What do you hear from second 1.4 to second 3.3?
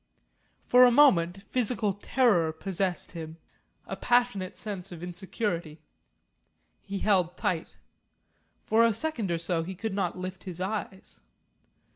physical terror possessed